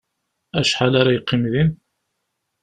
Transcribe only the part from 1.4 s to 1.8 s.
din?